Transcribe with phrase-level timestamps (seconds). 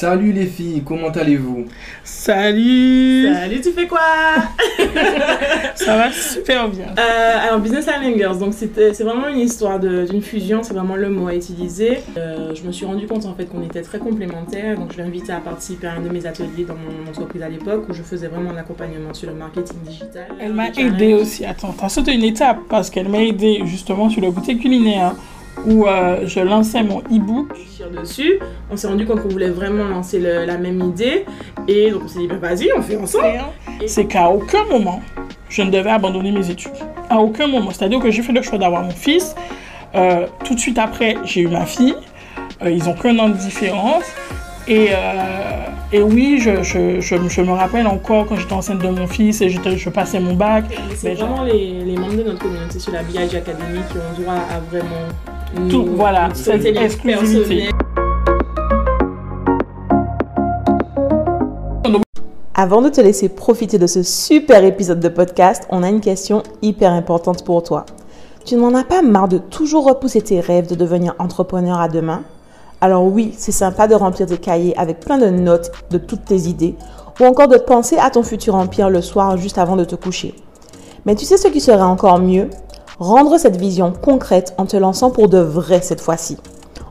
[0.00, 1.64] Salut les filles, comment allez-vous?
[2.04, 3.98] Salut Salut, tu fais quoi?
[5.74, 6.86] Ça va super bien.
[6.96, 10.72] Euh, alors, Business Island Girls, donc c'était- c'est vraiment une histoire de- d'une fusion, c'est
[10.72, 11.98] vraiment le mot à utiliser.
[12.16, 15.02] Euh, je me suis rendu compte en fait qu'on était très complémentaires, donc je l'ai
[15.02, 18.04] invité à participer à un de mes ateliers dans mon entreprise à l'époque où je
[18.04, 20.28] faisais vraiment un accompagnement sur le marketing digital.
[20.40, 21.44] Elle m'a aidé aussi.
[21.44, 25.16] Attends, t'as sauté une étape parce qu'elle m'a aidé justement sur le côté culinaire
[25.66, 27.48] où euh, je lançais mon e-book.
[28.02, 28.38] dessus.
[28.70, 31.24] On s'est rendu compte qu'on voulait vraiment lancer le- la même idée.
[31.68, 33.24] Et donc on s'est dit, bah, vas-y, on fait ensemble.
[33.86, 35.00] C'est qu'à aucun moment,
[35.48, 36.72] je ne devais abandonner mes études.
[37.08, 37.70] À aucun moment.
[37.70, 39.34] C'est-à-dire que j'ai fait le choix d'avoir mon fils.
[39.94, 41.94] Euh, tout de suite après, j'ai eu ma fille.
[42.62, 44.04] Euh, ils ont qu'un an de différence.
[44.66, 44.88] Et,
[45.94, 49.40] et oui, je, je, je, je me rappelle encore quand j'étais enceinte de mon fils
[49.40, 50.64] et je passais mon bac.
[50.94, 54.34] C'est vraiment les, les membres de notre communauté sur la BIG Academy qui ont droit
[54.34, 55.08] à vraiment
[55.54, 57.70] Tout, nous- voilà, cette exclusivité.
[62.54, 66.42] Avant de te laisser profiter de ce super épisode de podcast, on a une question
[66.60, 67.86] hyper importante pour toi.
[68.44, 72.22] Tu n'en as pas marre de toujours repousser tes rêves de devenir entrepreneur à demain?
[72.80, 76.42] Alors oui, c'est sympa de remplir tes cahiers avec plein de notes de toutes tes
[76.48, 76.74] idées,
[77.20, 80.34] ou encore de penser à ton futur empire le soir juste avant de te coucher.
[81.06, 82.48] Mais tu sais ce qui serait encore mieux?
[82.98, 86.36] Rendre cette vision concrète en te lançant pour de vrai cette fois-ci.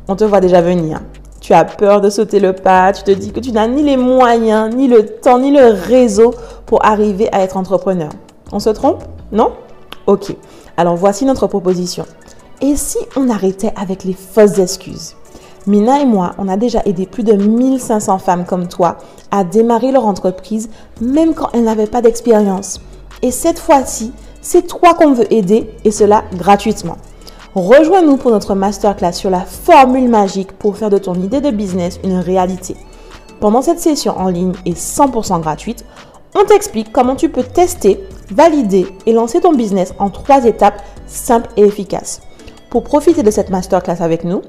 [0.08, 1.02] On te voit déjà venir.
[1.42, 3.98] Tu as peur de sauter le pas, tu te dis que tu n'as ni les
[3.98, 6.34] moyens, ni le temps, ni le réseau
[6.66, 8.10] pour arriver à être entrepreneur.
[8.54, 9.04] On se trompe?
[9.34, 9.52] Non?
[10.06, 10.34] Ok.
[10.78, 12.06] Alors voici notre proposition.
[12.62, 15.16] Et si on arrêtait avec les fausses excuses?
[15.66, 18.96] Mina et moi, on a déjà aidé plus de 1500 femmes comme toi
[19.30, 20.70] à démarrer leur entreprise
[21.02, 22.80] même quand elles n'avaient pas d'expérience.
[23.22, 24.14] Et cette fois-ci,
[24.48, 26.96] c'est toi qu'on veut aider et cela gratuitement.
[27.54, 32.00] Rejoins-nous pour notre masterclass sur la formule magique pour faire de ton idée de business
[32.06, 32.78] une réalité.
[33.42, 35.84] Pendant cette session en ligne et 100% gratuite,
[36.34, 41.50] on t'explique comment tu peux tester, valider et lancer ton business en trois étapes simples
[41.58, 42.22] et efficaces.
[42.70, 44.44] Pour profiter de cette masterclass avec nous,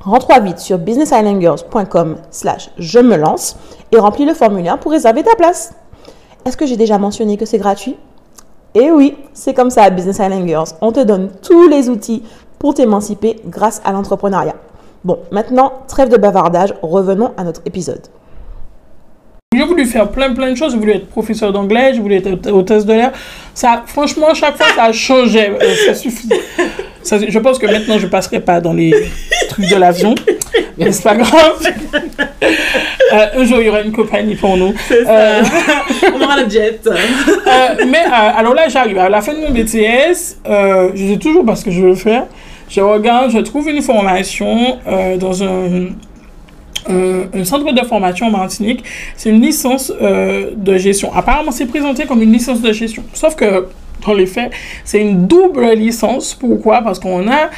[0.00, 3.56] rends-toi vite sur businessislandgirls.com slash je me lance
[3.92, 5.74] et remplis le formulaire pour réserver ta place.
[6.46, 7.98] Est-ce que j'ai déjà mentionné que c'est gratuit?
[8.74, 10.68] Et oui, c'est comme ça à Business Island Girls.
[10.80, 12.22] On te donne tous les outils
[12.58, 14.56] pour t'émanciper grâce à l'entrepreneuriat.
[15.04, 18.00] Bon, maintenant, trêve de bavardage, revenons à notre épisode.
[19.54, 20.72] J'ai voulu faire plein plein de choses.
[20.72, 23.12] J'ai voulu être professeur d'anglais, j'ai voulu être hôtesse de l'air.
[23.54, 25.50] Ça, franchement, à chaque fois, ça changeait.
[25.50, 26.28] Euh, ça suffit.
[27.04, 28.92] Je pense que maintenant, je passerai pas dans les
[29.48, 30.14] trucs de l'avion.
[30.76, 31.62] Mais c'est pas grave?
[33.14, 34.74] Euh, un jour, il y aura une compagnie pour nous.
[34.88, 35.10] C'est ça.
[35.10, 35.42] Euh,
[36.14, 36.80] on aura le jet.
[36.86, 40.38] Euh, mais euh, alors là, j'arrive à la fin de mon BTS.
[40.46, 42.26] Euh, je sais toujours pas ce que je veux faire.
[42.68, 45.88] Je regarde, je trouve une formation euh, dans un,
[47.44, 48.84] centre de formation en Martinique.
[49.16, 51.12] C'est une licence euh, de gestion.
[51.14, 53.04] Apparemment, c'est présenté comme une licence de gestion.
[53.12, 53.66] Sauf que
[54.06, 54.50] dans les faits,
[54.84, 56.34] c'est une double licence.
[56.34, 56.82] Pourquoi?
[56.82, 57.50] Parce qu'on a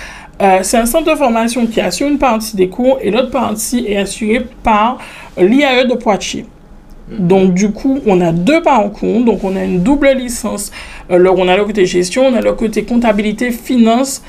[0.43, 3.87] euh, c'est un centre de formation qui assure une partie des cours et l'autre partie
[3.87, 4.99] est assurée par
[5.39, 6.47] l'IAE de Poitiers.
[7.09, 9.25] Donc, du coup, on a deux parcours.
[9.25, 10.73] Donc, on a une double licence.
[11.11, 14.23] Euh, là, on a le côté gestion, on a le côté comptabilité, finance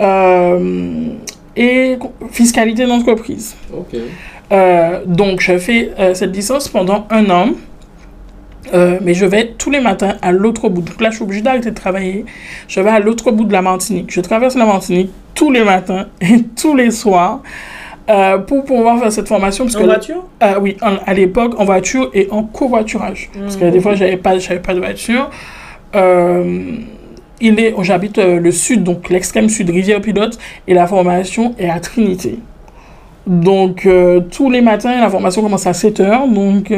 [0.00, 1.08] euh,
[1.56, 1.96] et
[2.30, 3.54] fiscalité d'entreprise.
[4.52, 7.50] Euh, donc, je fais euh, cette licence pendant un an.
[8.72, 10.80] Euh, mais je vais tous les matins à l'autre bout.
[10.80, 12.24] Donc là, je suis obligée d'arrêter de travailler.
[12.66, 14.10] Je vais à l'autre bout de la Martinique.
[14.10, 17.42] Je traverse la Martinique tous les matins et tous les soirs
[18.08, 19.64] euh, pour pouvoir faire cette formation.
[19.64, 20.24] Parce En que voiture?
[20.42, 23.30] Euh, oui, en- à l'époque, en voiture et en covoiturage.
[23.38, 25.28] Parce que des fois, j'avais pas, j'avais pas de voiture.
[25.94, 26.62] Euh,
[27.40, 31.80] il est, j'habite euh, le sud, donc l'extrême sud, Rivière-Pilote, et la formation est à
[31.80, 32.38] Trinité.
[33.26, 33.88] Donc,
[34.30, 36.28] tous les matins, la formation commence à 7 heures.
[36.28, 36.70] Donc,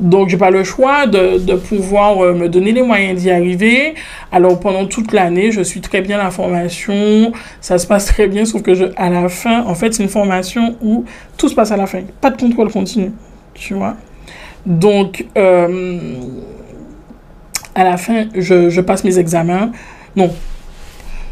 [0.00, 3.94] donc j'ai pas le choix de, de pouvoir euh, me donner les moyens d'y arriver.
[4.32, 7.32] Alors, pendant toute l'année, je suis très bien la formation.
[7.60, 10.76] Ça se passe très bien, sauf que à la fin, en fait, c'est une formation
[10.80, 11.04] où
[11.36, 12.00] tout se passe à la fin.
[12.20, 13.12] Pas de contrôle continu,
[13.54, 13.96] tu vois.
[14.66, 15.98] Donc, euh,
[17.74, 19.70] à la fin, je, je passe mes examens.
[20.16, 20.30] Non.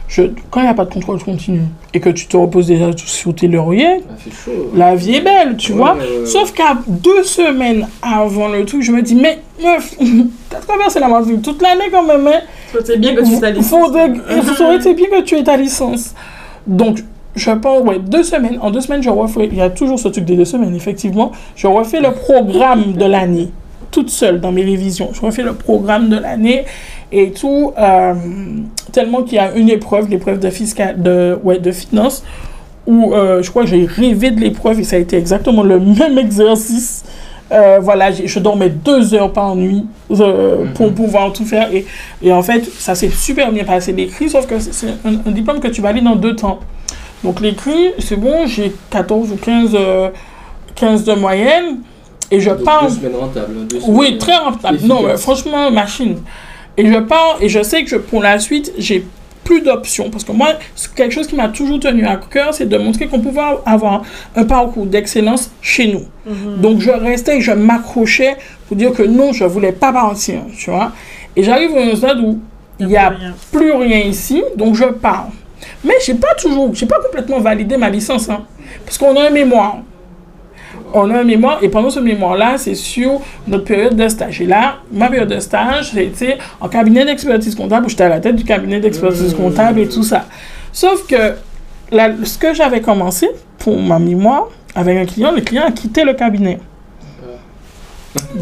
[0.09, 1.61] Je, quand il n'y a pas de contrôle continu
[1.93, 4.15] et que tu te reposes déjà sur tes lauriers, Ah,
[4.45, 4.71] chaud.
[4.75, 5.95] la vie est belle, tu Ouais, vois.
[5.95, 6.27] ouais, ouais, ouais.
[6.27, 9.95] Sauf qu'à deux semaines avant le truc, je me dis, mais meuf,
[10.49, 12.41] t'as traversé la Martinique toute l'année quand même, hein.
[12.87, 16.15] C'est bien que tu Il aurait été bien que tu aies ta licence.
[16.67, 17.01] Donc,
[17.35, 18.59] je pense, ouais, deux semaines.
[18.63, 19.49] En deux semaines, je refais.
[19.53, 21.33] Il y a toujours ce truc des deux semaines, effectivement.
[21.55, 23.49] Je refais le programme de l'année,
[23.91, 25.11] toute seule dans mes révisions.
[25.13, 26.65] Je refais le programme de l'année
[27.13, 27.73] et tout.
[27.79, 28.15] euh,
[28.93, 32.25] tellement qu'il y a une épreuve, l'épreuve de, fiscal, de, ouais, de finance,
[32.87, 35.79] où euh, je crois que j'ai rêvé de l'épreuve et ça a été exactement le
[36.01, 37.05] même exercice.
[37.51, 41.73] Euh, voilà, je dormais deux heures par nuit euh, pour pouvoir tout faire.
[41.73, 41.87] Et,
[42.23, 43.93] et en fait, ça s'est super bien passé.
[43.93, 46.61] L'écrit, sauf que c'est- un, un diplôme que tu valides en deux temps.
[47.25, 50.09] Donc l'écrit, c'est bon, j'ai 14 ou 15, euh,
[50.75, 51.79] 15 de moyenne.
[52.31, 52.87] Et je Donc, pars.
[52.87, 53.67] Deux semaines rentables.
[53.67, 54.79] deux Oui, semaines, très rentable.
[54.85, 56.17] Non, franchement, machine.
[56.79, 59.05] Et je pars, et je sais que je- pour la suite, j'ai
[59.45, 60.11] plus d'options.
[60.11, 60.51] Parce que moi,
[60.95, 64.03] quelque chose qui m'a toujours tenu à cœur, c'est de montrer qu'on pouvait avoir
[64.37, 66.05] un parcours d'excellence chez nous.
[66.63, 68.37] Donc je restais et je m'accrochais
[68.67, 70.93] pour dire que non, je voulais pas partir, tu vois.
[71.35, 72.39] Et j'arrive un stade où
[72.79, 73.35] il n'y a rien.
[73.51, 75.29] plus rien ici, donc je pars.
[75.85, 78.43] Mais j'ai pas toujours, j'ai pas complètement validé ma licence, hein,
[78.85, 79.79] parce qu'on a un mémoire.
[80.95, 84.41] On a un mémoire, et pendant ce mémoire-là, c'est sur notre période de stage.
[84.41, 88.21] Et là, ma période de stage, c'était en cabinet d'expertise comptable, où j'étais à la
[88.21, 90.25] tête du cabinet d'expertise comptable et tout ça.
[90.73, 91.35] Sauf que
[91.91, 96.05] la- ce que j'avais commencé pour ma mémoire avec un client, le client a quitté
[96.05, 96.59] le cabinet.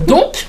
[0.06, 0.46] Donc,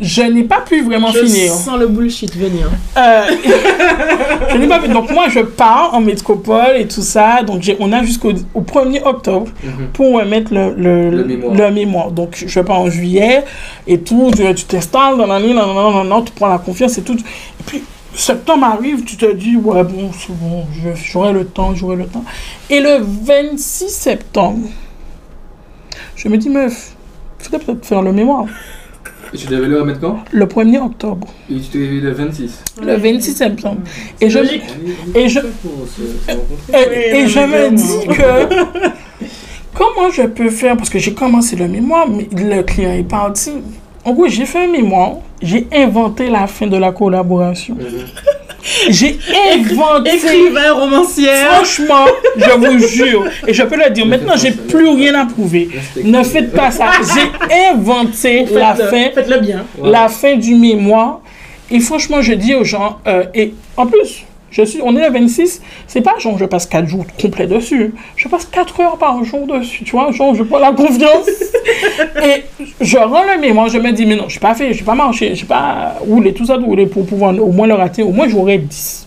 [0.00, 1.52] je n'ai pas pu vraiment Je finir.
[1.52, 2.70] sens le bullshit venir.
[2.96, 3.22] Euh,
[4.52, 4.88] je n'ai pas pu.
[4.88, 7.42] Donc moi, je pars en métropole et tout ça.
[7.42, 9.88] Donc on a jusqu'au au 1er octobre Mhm.
[9.92, 11.54] pour mettre le, le, Le mémoire.
[11.54, 12.10] le mémoire.
[12.12, 13.44] Donc je pars en juillet
[13.86, 14.30] et tout.
[14.36, 17.02] Tu tu t'installes dans la ligne, non, non, non, non, tu prends la confiance et
[17.02, 17.14] tout.
[17.16, 17.82] Et puis
[18.14, 22.06] septembre arrive, tu te dis, ouais, bon, c'est bon, je- j'aurai le temps, j'aurai le
[22.06, 22.24] temps.
[22.70, 24.68] Et le 26 septembre,
[26.16, 26.92] je me dis, meuf,
[27.40, 28.46] il faudrait peut-être faire le mémoire.
[29.32, 31.26] Et tu devais le remettre quand Le 1er octobre.
[31.50, 32.64] Et tu t'es réveillé le 26.
[32.82, 33.80] Le 26 septembre.
[34.20, 34.44] Et je, Et.
[35.14, 35.26] Et,
[37.20, 38.78] et me dis que
[39.74, 43.52] comment je peux faire parce que j'ai commencé le mémoire, mais le client est parti.
[44.04, 47.76] En gros, j'ai fait un mémoire, j'ai inventé la fin de la collaboration.
[48.88, 49.18] J'ai
[49.52, 50.14] inventé.
[50.14, 51.52] Écrivain, romancière.
[51.54, 52.06] Franchement,
[52.36, 55.68] je vous jure, et je peux le dire, maintenant j'ai plus rien à prouver.
[56.02, 56.90] Ne faites pas ça.
[57.02, 59.64] J'ai inventé la fin Faites-le bien.
[59.82, 61.20] La fin du mémoire.
[61.70, 65.12] Et franchement, je dis aux gens, euh, et en plus, je suis, on est le
[65.12, 67.92] 26, c'est pas genre je passe 4 jours complets dessus.
[68.16, 71.28] Je passe 4 heures par jour dessus, tu vois, genre je prends la confiance.
[72.24, 72.44] et
[72.80, 74.84] je rends le mémoire, je me dis, mais non, je n'ai pas fait, je n'ai
[74.84, 77.74] pas marché, je n'ai pas roulé tout ça, de rouler pour pouvoir au moins le
[77.74, 79.06] rater, au moins j'aurais 10.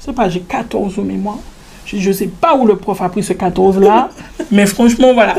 [0.00, 1.38] Je sais pas, j'ai 14 au mémoire.
[1.86, 4.10] Je ne sais pas où le prof a pris ce 14-là,
[4.52, 5.34] mais franchement, voilà.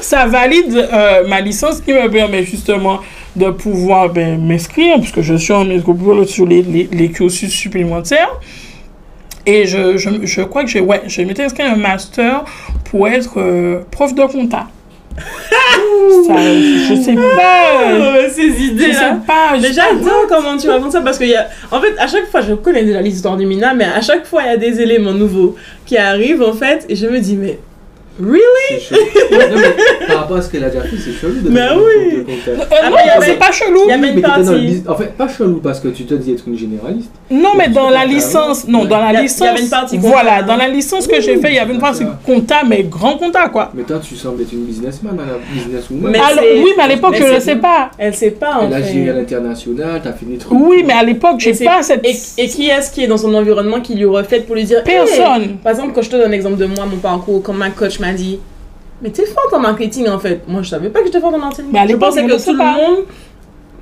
[0.00, 3.00] Ça valide euh, ma licence qui me permet justement
[3.36, 8.30] de pouvoir ben, m'inscrire, puisque je suis en métropole sur les, les, les cursus supplémentaires.
[9.46, 12.44] Et je, je, je crois que j'ai, ouais, je m'étais inscrit à un master
[12.90, 14.68] pour être euh, prof de compta.
[16.26, 17.96] Ça, je sais pas.
[17.98, 19.18] Oh, ces Je idées sais là.
[19.26, 19.56] pas.
[19.56, 21.46] je- Mais j'adore comment tu racontes ça parce que, y a...
[21.70, 24.42] en fait, à chaque fois, je connais déjà l'histoire du Mina, mais à chaque fois,
[24.42, 25.54] il y a des éléments nouveaux
[25.86, 27.58] qui arrivent en fait, et je me dis, mais
[28.20, 28.40] really?
[28.70, 29.00] C'est chelou.
[29.32, 32.24] non, mais par rapport à ce qu'elle a déjà fait, c'est chelou de Mais oui.
[32.48, 33.80] Euh, Ah, non, mais y a c'est pas chelou.
[33.84, 34.82] il y a même Mais une partie.
[34.88, 37.10] En fait, pas chelou parce que tu te dis être une généraliste.
[37.30, 39.60] Non, mais dans la licence, non, dans la Il y a- il y licence, avait
[39.62, 40.42] une partie voilà, hein.
[40.46, 43.48] dans la licence que j'ai fait, il y avait une partie compta, mais grand compta,
[43.48, 43.70] quoi.
[43.74, 46.12] Mais toi, tu sembles être une businessman, hein, la businesswoman.
[46.12, 47.90] Oui, mais à l'époque, je ne sais pas.
[47.98, 49.18] Elle sait pas en Elle a géré à fait.
[49.20, 50.58] l'international, t'as fait des trucs.
[50.58, 52.12] Oui, mais à l'époque, Et j'ai pas cette Et,
[52.48, 55.56] qui est-ce qui est dans son environnement qui lui reflète pour lui dire personne.
[55.62, 58.12] Par exemple, quand je te donne l'exemple de moi, mon parcours, quand ma coach m'a
[58.12, 58.38] dit
[59.02, 60.42] Mais t'es forte en marketing en fait.
[60.48, 61.66] Moi, je savais pas que j'étais forte en marketing.
[61.88, 62.74] Je pensais que tout pas.
[62.76, 63.04] le monde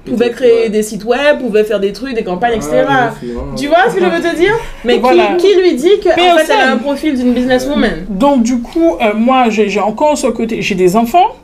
[0.04, 2.84] pouvait créer des sites web, pouvait faire des trucs, des campagnes, etc.
[2.88, 3.14] Ah, hein.
[3.56, 4.52] Tu vois ce que je veux te dire?
[4.84, 5.34] Mais qui- Voilà.
[5.38, 8.06] qui, lui dit que en fait, elle a un profil d'une businesswoman?
[8.08, 10.60] Donc, du coup, euh, moi, j'ai j'ai encore ce côté.
[10.60, 11.36] J'ai des enfants.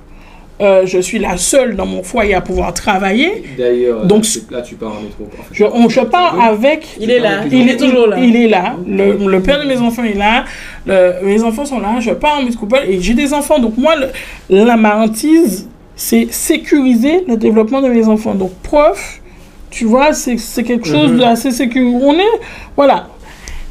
[0.60, 3.44] Euh, je suis la seule dans mon foyer à pouvoir travailler.
[3.56, 5.24] D'ailleurs, Donc, là, tu pars en métro.
[5.38, 6.96] En fait, Je, on, je pars avec.
[6.98, 8.18] Il est là, Il, est toujours là.
[8.18, 8.74] Il est là.
[8.84, 10.44] Le, le père de mes enfants est là.
[10.84, 12.00] Le- mes enfants sont là.
[12.00, 13.60] Je pars en métropole et j'ai des enfants.
[13.60, 18.34] Donc, moi, le- la ma hantise, c'est sécuriser le développement de mes enfants.
[18.34, 19.20] Donc, prof,
[19.70, 21.18] tu vois, c'est c'est quelque chose Mhm.
[21.20, 21.96] d'assez sécurisé.
[22.02, 22.40] On est.
[22.74, 23.06] Voilà.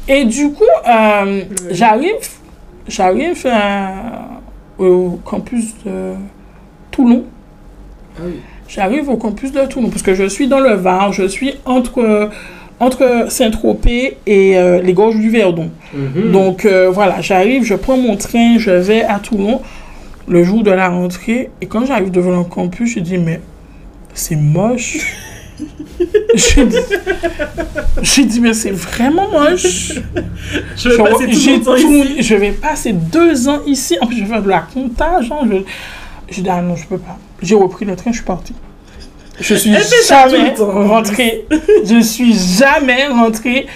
[0.08, 2.14] Et du coup, euh, j'arrive.
[2.86, 4.40] J'arrive à-
[4.78, 6.14] au campus de
[6.98, 7.22] Toulon.
[8.16, 8.32] Ah oui.
[8.68, 12.28] J'arrive au campus de Toulon parce que je suis dans le Var, je suis entre,
[12.80, 15.70] entre Saint-Tropez et euh, les gorges du Verdon.
[15.94, 16.32] Mhm.
[16.32, 19.62] Donc euh, voilà, j'arrive, je prends mon train, je vais à Toulon
[20.26, 23.40] le jour de la rentrée et quand j'arrive devant le campus, je dis mais
[24.12, 24.98] c'est moche.
[28.02, 29.92] j'ai dit, mais c'est vraiment moche.
[30.76, 32.22] Je vais passer tout j'ai mon temps tout- ici.
[32.22, 33.96] Je vais passer deux ans ici.
[34.00, 35.20] En plus, je vais faire de la compta.
[35.22, 35.56] Genre, je,
[36.30, 37.18] je dis, ah non, je peux pas.
[37.42, 38.54] J'ai repris le train, je suis parti.
[39.40, 39.72] Je suis
[40.08, 41.46] jamais rentrée.
[41.84, 43.66] je suis jamais rentrée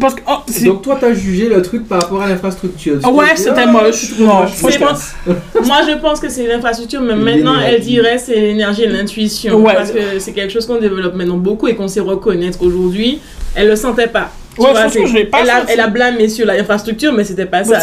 [0.00, 2.98] Parce que, oh, Donc toi, t'as jugé le truc par rapport à l'infrastructure.
[3.04, 4.18] Ah ouais, c'était ah, moche.
[4.18, 4.88] Non, franchement,
[5.64, 9.54] Moi, je pense que c'est l'infrastructure, mais maintenant, elle dirait c'est l'énergie et l'intuition.
[9.60, 9.74] Ouais.
[9.74, 13.20] Parce que c'est quelque chose qu'on développe maintenant beaucoup et qu'on sait reconnaître aujourd'hui.
[13.54, 14.30] Elle le sentait pas.
[14.58, 17.46] Ouais, vois, franchement, je l'ai pas elle, a, elle a blâmé sur l'infrastructure, mais c'était
[17.46, 17.80] pas ça.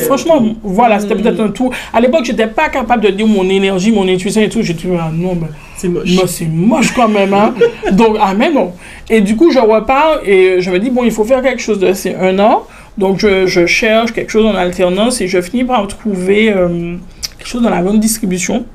[0.00, 1.22] Franchement, voilà, c'était Mm.
[1.22, 1.70] peut-être un tout.
[1.94, 4.60] À l'époque, j'étais pas capable de dire mon énergie, mon intuition et tout.
[4.62, 5.46] J'ai dit, ah non, mais
[5.76, 6.10] c'est moche.
[6.26, 7.54] c'est moche quand même, hein.
[7.92, 8.72] Donc, ah, mais non.
[9.08, 11.78] Et du coup, je repars et je me dis, bon, il faut faire quelque chose
[11.78, 12.64] de c'est un an.
[12.98, 16.96] Donc, je, je cherche quelque chose en alternance et je finis par trouver euh,
[17.38, 18.66] quelque chose dans la grande distribution,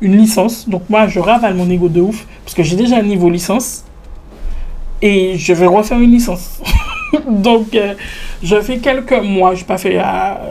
[0.00, 0.68] une licence.
[0.68, 3.82] Donc, moi, je ravale mon ego de ouf parce que j'ai déjà un niveau licence
[5.00, 6.60] et je vais refaire une licence.
[7.28, 7.94] Donc, euh,
[8.42, 10.02] je fais quelques mois, j'ai pas fait euh,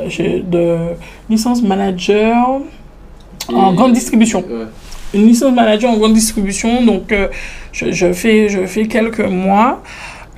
[0.08, 0.78] j'ai de
[1.30, 2.62] licence manager
[3.54, 4.66] en grande distribution Ouais.
[5.14, 6.84] une licence manager en grande distribution.
[6.86, 7.28] Donc, euh,
[7.72, 9.82] je, je fais, je fais quelques mois.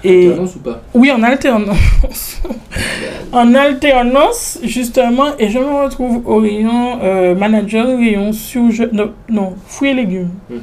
[0.06, 0.82] Et T'annonces ou pas?
[0.94, 2.42] Oui, en alternance.
[3.32, 5.28] en alternance, justement.
[5.40, 6.98] Et je me retrouve au rayon
[7.36, 8.64] manager, rayon sur...
[8.92, 10.30] Non, non, fruits et légumes.
[10.50, 10.60] Mhm.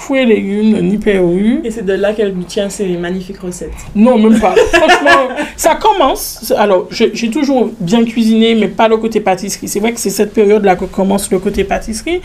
[0.00, 1.60] Fruits et légumes de Niperu.
[1.62, 3.70] Et c'est de là qu'elle tient ses magnifiques recettes.
[3.94, 4.54] Non, même pas.
[4.72, 5.28] Franchement,
[5.58, 6.54] ça commence.
[6.56, 9.68] Alors, j'ai j'ai toujours bien cuisiné, mais pas le côté pâtisserie.
[9.68, 12.22] C'est vrai que c'est cette période-là que commence le côté pâtisserie.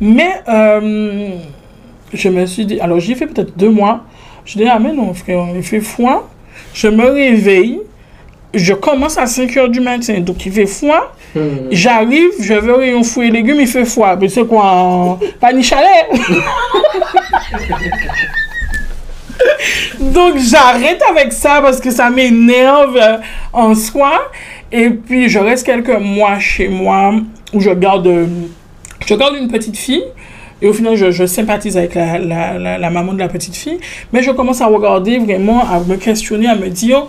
[0.00, 1.30] Mais euh,
[2.12, 4.04] je me suis dit, alors j'y fait peut-être deux mois.
[4.44, 6.30] Je dis, ah mais non, frère, il fait froid.
[6.74, 7.80] Je me réveille.
[8.54, 11.12] Je commence à 5 heures du matin, donc il fait froid.
[11.34, 11.68] Mhm.
[11.72, 14.14] J'arrive, je vais au rayon fruits et légumes, il fait froid.
[14.14, 16.06] Mais c'est quoi, un panier chalet
[20.00, 23.18] Donc j'arrête avec ça parce que ça m'énerve euh,
[23.52, 24.30] en soi.
[24.72, 27.14] Et puis je reste quelques mois chez moi
[27.52, 28.28] où je garde,
[29.06, 30.04] je garde une petite fille.
[30.62, 33.54] Et au final, je, je sympathise avec la, la, la, la maman de la petite
[33.54, 33.78] fille.
[34.12, 37.06] Mais je commence à regarder vraiment, à me questionner, à me dire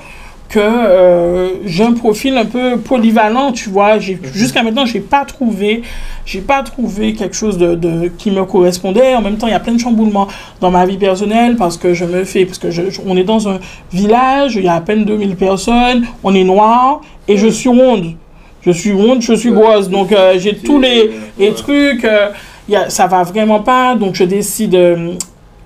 [0.49, 3.99] que euh, j'ai un profil un peu polyvalent, tu vois.
[3.99, 5.81] J'ai- Jusqu'à maintenant, j'ai pas trouvé,
[6.25, 9.13] j'ai pas trouvé quelque chose de, de- qui me correspondait.
[9.15, 10.27] En même temps, il y a plein de chamboulements
[10.61, 13.25] dans ma vie personnelle parce que je me fais, parce que je, je- on est
[13.25, 13.59] dans un
[13.91, 18.13] village, il y a à peine 2000 personnes, on est noir et je suis ronde.
[18.61, 19.89] Je suis ronde, je suis grosse.
[19.89, 21.11] Donc, euh, j'ai tous les,
[21.53, 22.29] trucs, euh,
[22.69, 23.95] y a, ça va vraiment pas.
[23.95, 24.75] Donc, je décide.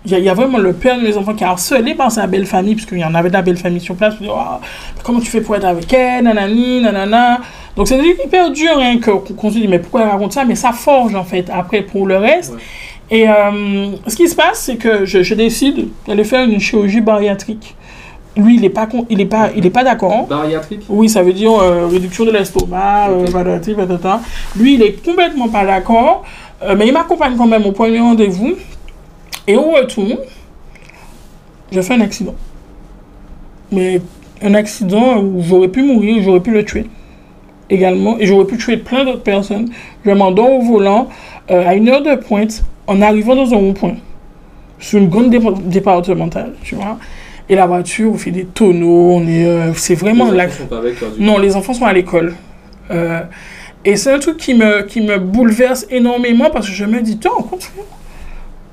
[0.03, 1.48] Euh, il y, a- il y a vraiment le père de mes enfants qui est
[1.48, 4.15] harcelé par sa belle famille, puisqu'il y en avait de la belle famille sur place.
[4.20, 4.60] Dis, Ah,
[5.03, 7.39] comment tu fais pour être avec elle, nanani, nanana.
[7.75, 10.43] Donc, c'est hyper dur hein, qu'on se dit, mais pourquoi elle raconte ça?
[10.46, 12.53] Mais ça forge, en fait, après, pour le reste.
[12.53, 12.60] Ouais.
[13.13, 17.01] Et euh, ce qui se passe, c'est que je, je décide d'aller faire une chirurgie
[17.01, 17.75] bariatrique.
[18.38, 20.25] Lui, il n'est pas, con- il est pas, il est pas d'accord.
[20.27, 20.84] Bariatrique?
[20.88, 23.31] Oui, ça veut dire euh, réduction de l'estomac, euh, Ok.
[23.34, 24.22] patati, patata.
[24.58, 26.24] Lui, il est complètement pas d'accord,
[26.63, 28.53] euh, mais il m'accompagne quand même au premier rendez-vous.
[29.48, 30.17] Et au retour,
[31.71, 32.36] je fais un accident.
[33.71, 34.01] Mais
[34.41, 36.86] un accident où j'aurais pu mourir, j'aurais pu le tuer
[37.69, 39.69] également, et j'aurais pu tuer plein d'autres personnes.
[40.05, 41.07] Je m'endors au volant
[41.50, 43.95] euh, à une heure de pointe en arrivant dans un rond-point,
[44.79, 46.98] sur une grande dé- départementale, tu vois.
[47.48, 50.67] Et la voiture, on fait des tonneaux, on est, euh, c'est vraiment Les enfants sont
[50.67, 52.36] pas avec toi, du non, les enfants sont à l'école.
[52.91, 53.21] Euh,
[53.86, 57.17] et c'est un truc qui me, qui me bouleverse énormément parce que je me dis,
[57.17, 57.71] toi, en compte,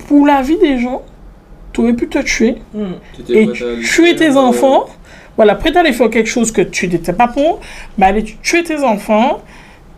[0.09, 1.03] pour la vie des gens,
[1.73, 2.95] tu aurais pu te tuer Hmm.
[3.29, 3.49] Et
[3.85, 4.87] tuer tes euh, enfants.
[5.37, 7.61] Voilà, prêt à aller faire quelque chose que tu n'étais pas pour,
[7.97, 9.41] mais aller tuer tes enfants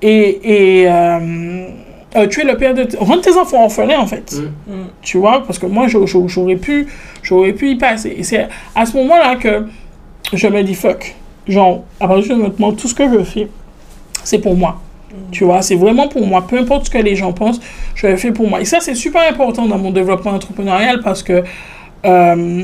[0.02, 1.68] et, et euh,
[2.16, 2.86] euh, tuer le père de...
[2.98, 4.32] Rendre tes enfants orphelins, en fait.
[4.32, 4.72] Mm.
[4.72, 4.86] Hmm.
[5.00, 6.86] Tu vois, parce que moi, j'au- j'au- j'aurais pu,
[7.22, 8.14] j'aurais pu y passer.
[8.18, 9.64] Et c'est à ce moment-là que
[10.34, 11.14] je me dis fuck.
[11.48, 13.48] Genre, à partir de maintenant, tout ce que je fais,
[14.24, 14.78] c'est pour moi.
[15.32, 16.46] Tu vois, c'est vraiment pour moi.
[16.46, 17.60] Peu importe ce que les gens pensent,
[17.94, 18.60] je le fais pour moi.
[18.60, 21.42] Et ça, c'est super important dans mon développement entrepreneurial parce que
[22.04, 22.62] euh,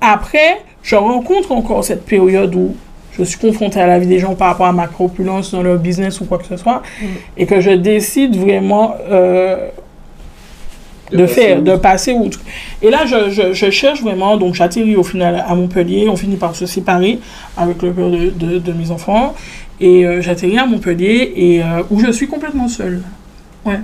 [0.00, 2.74] après, je rencontre encore cette période où
[3.18, 5.78] je suis confrontée à la vie des gens par rapport à ma corpulence dans leur
[5.78, 7.06] business ou quoi que ce soit, Mm.
[7.36, 9.68] et que je décide vraiment euh,
[11.12, 11.64] de, faire, outre.
[11.64, 12.40] de passer outre.
[12.80, 16.36] Et là, je, je, je cherche vraiment, donc j'atterris au final à Montpellier, on finit
[16.36, 17.18] par se séparer
[17.56, 19.34] avec le père de, de, de mes enfants,
[19.82, 23.02] et euh, j'atterris à Montpellier, et euh, où je suis complètement seule.
[23.66, 23.80] Ouais.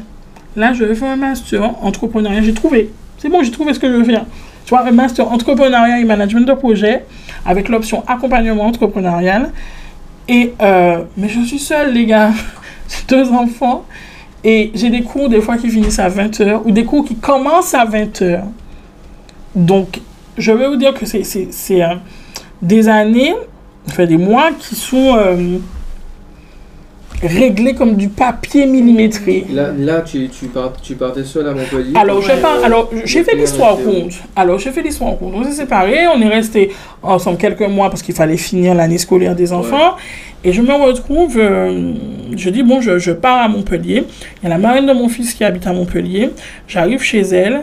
[0.57, 2.91] Là, je fais un master entrepreneuriat, j'ai trouvé.
[3.19, 4.25] C'est bon, j'ai trouvé ce que je veux faire.
[4.65, 7.05] Tu vois, un master entrepreneuriat et management de projet,
[7.45, 9.51] avec l'option accompagnement entrepreneurial.
[10.29, 12.31] Et, euh, mais je suis seule, les gars.
[12.89, 13.85] J'ai deux enfants.
[14.45, 17.75] Et j'ai des cours, des fois, qui finissent à 20h, ou des cours qui commencent
[17.75, 18.43] à 20h.
[19.55, 20.01] Donc,
[20.39, 21.49] je vais vous dire que c'est,
[22.63, 23.35] des années,
[23.89, 25.19] enfin des mois qui sont,
[27.23, 29.45] réglé comme du papier millimétré.
[29.53, 31.93] Là, là tu, tu, pars- tu partais seul à Montpellier.
[31.97, 32.41] Alors, Ouais.
[32.41, 34.13] pas, alors j'ai fait l'histoire compte.
[34.37, 35.33] Alors, j'ai fait l'histoire compte.
[35.35, 36.71] On s'est séparés, on est restés
[37.03, 39.97] ensemble quelques mois parce qu'il fallait finir l'année scolaire des enfants.
[40.45, 41.93] Et je me retrouve, euh,
[42.37, 44.05] je dis, bon, je, je pars à Montpellier.
[44.41, 46.31] Il y a la marraine de mon fils qui habite à Montpellier.
[46.69, 47.63] J'arrive chez elle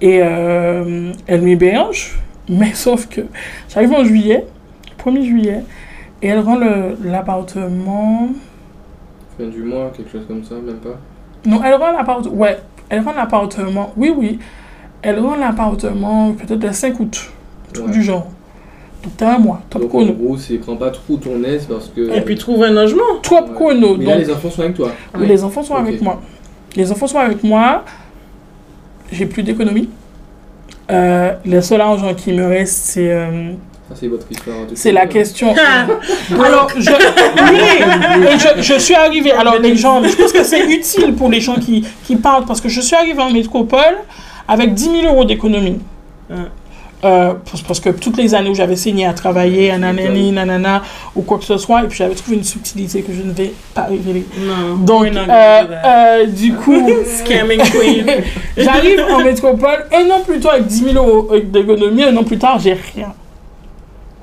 [0.00, 2.18] et euh, elle m'héberge.
[2.48, 3.20] Mais sauf que
[3.72, 4.44] j'arrive en juillet,
[5.04, 5.60] 1er juillet,
[6.22, 6.58] et elle rend
[7.04, 8.30] l'appartement.
[9.38, 10.98] Fin du mois, quelque chose comme ça, même pas?
[11.46, 12.34] Non, elle rend l'appartement.
[12.34, 13.92] Ouais, elle rend l'appartement.
[13.96, 14.38] Oui, oui.
[15.02, 17.30] Elle rend l'appartement peut-être le 5 août.
[17.72, 17.90] Tout Ouais.
[17.90, 18.26] du genre.
[19.04, 19.60] Donc, t'as un mois.
[19.70, 22.16] Top Donc en gros, c'est prends pas trop ton aise parce que.
[22.16, 23.02] Et puis trouve un logement.
[23.22, 23.54] Top Ouais.
[23.54, 23.96] chrono.
[23.96, 24.90] Mais là, Donc, les enfants sont avec toi.
[25.16, 26.20] oui, les enfants sont avec moi.
[26.74, 27.84] Les enfants sont avec moi.
[29.12, 29.88] J'ai plus d'économie.
[30.90, 33.52] Euh, le seul argent qui me reste, c'est euh,
[33.88, 34.56] Ça, c'est votre histoire.
[34.74, 35.54] c'est la question.
[36.44, 36.90] Alors, je,
[37.50, 39.32] oui, et je, je suis arrivée.
[39.32, 42.60] Alors, les gens, je pense que c'est utile pour les gens qui, qui parlent parce
[42.60, 43.96] que je suis arrivée en métropole
[44.46, 45.78] avec 10 000 euros d'économie.
[47.04, 47.34] Euh,
[47.66, 50.82] parce, que toutes les années où j'avais saigné à travailler, nanani, nanana,
[51.14, 53.52] ou quoi que ce soit, et puis j'avais trouvé une subtilité que je ne vais
[53.72, 54.26] pas révéler.
[54.40, 54.76] Non.
[54.78, 58.04] Donc, euh, euh, du coup, Scamming queen.
[58.56, 62.38] j'arrive en métropole un an plus tard avec 10 000 euros d'économie, un an plus
[62.38, 63.14] tard, j'ai rien.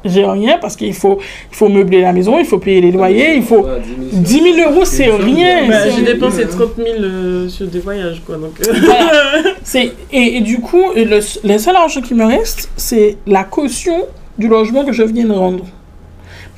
[0.06, 1.18] J'ai rien parce qu'il faut,
[1.52, 3.64] il faut meubler la maison, il faut payer les loyers, il faut.
[3.64, 3.82] Ouais,
[4.12, 5.68] 10 000, 10 000 euros, c'est rien.
[5.68, 6.50] Bah, j'ai dépensé Ouais.
[6.52, 8.38] 30 000 euh, sur des voyages, quoi.
[8.38, 9.22] Donc, euh, Voilà.
[9.64, 14.06] C'est, et, et du coup, le, le seul argent qui me reste, c'est la caution
[14.38, 15.66] du logement que je viens de rendre.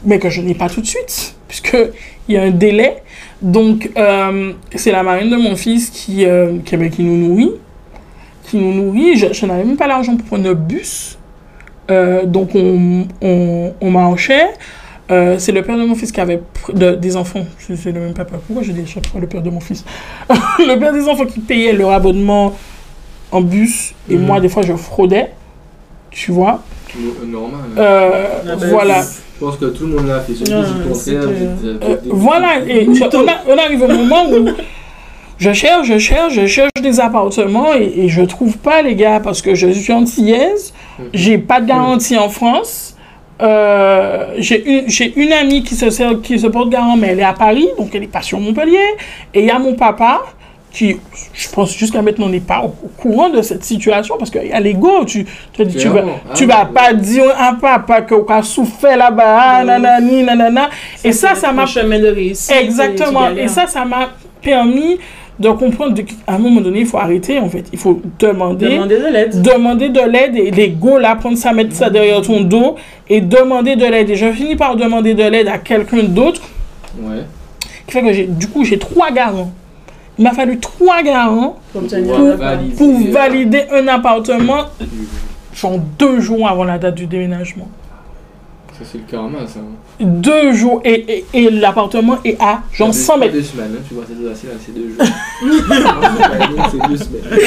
[0.04, 1.90] Mais que je n'ai pas tout de suite, puisqu'il
[2.36, 2.98] y a un délai.
[3.42, 7.52] Donc, euh, c'est la marine de mon fils qui, euh, qui, ben, qui nous nourrit.
[8.50, 9.16] Qui nous nourrit.
[9.16, 11.17] Je, je n'avais même pas l'argent pour prendre un bus.
[11.90, 14.48] Euh, donc, on, on, on marchait.
[15.10, 16.42] Euh, c'est le père de mon fils qui avait
[16.74, 17.46] de- des enfants.
[17.70, 19.86] Je sais même pas pourquoi je dis chaque fois le père de mon fils?
[20.30, 22.54] le père des enfants qui payait leur abonnement
[23.32, 24.26] en bus et Mhm.
[24.26, 25.32] moi des fois je fraudais
[26.12, 26.62] tu vois?
[26.98, 27.60] No- normal.
[27.78, 27.80] hein.
[27.80, 30.34] Euh, Ah bah, voilà Je pense que tout le monde l'a fait.
[30.36, 30.52] Surtout
[30.94, 31.26] c'est Euh,
[32.04, 34.46] des- voilà et je- on, a- on arrive au moment où
[35.40, 39.20] je cherche je cherche je cherche des appartements et, et je trouve pas les gars
[39.20, 41.06] parce que je suis antillaise Mhm.
[41.14, 42.96] j'ai pas de garantie en France
[43.40, 47.24] Euh, j'ai une, une amie qui se, sert- qui se porte garant, mais elle est
[47.24, 48.88] à Paris, donc elle est pas sur Montpellier.
[49.34, 50.24] Et il y a mon papa,
[50.72, 50.98] qui,
[51.36, 54.52] je pense jusqu'à maintenant, n'est pas au, au courant de cette situation, parce qu'il y
[54.52, 55.06] a l'ego.
[55.06, 55.24] Tu,
[55.54, 56.20] tu, tu, vas, Clairement.
[56.28, 59.68] Ah, tu vas pas dire à papa que a souffert là-bas, ah, Mhm.
[59.68, 60.70] nanani, nanana.
[61.04, 62.56] Et ça, ça m'a chemin de réussite.
[62.60, 63.30] Exactement.
[63.38, 64.10] Et ça, ça m'a
[64.42, 64.98] permis
[65.40, 67.66] de comprendre qu'à un moment donné, il faut arrêter, en fait.
[67.72, 69.42] Il faut demander, Demander de l'aide.
[69.42, 72.76] demander de l'aide et l'ego, là, prendre ça, mettre ça derrière ton dos
[73.10, 74.10] et demander de l'aide.
[74.10, 76.42] Et je finis par demander de l'aide à quelqu'un d'autre,
[77.00, 77.18] Ouais.
[77.86, 79.52] qui fait que j'ai, du coup, j'ai trois garants.
[80.18, 84.64] Il m'a fallu trois garants Pour Pour valider, pour valider un appartement,
[85.54, 87.68] genre deux jours avant la date du déménagement.
[88.78, 89.60] Ça, c'est le karma, ça.
[89.60, 89.64] hein.
[90.00, 93.34] Deux jours et, et, et l'appartement est à genre Deux- 100 pas mètres.
[93.34, 95.04] deux semaines, hein, tu vois, c'est là, c'est deux jours.
[96.72, 97.40] c'est deux semaines.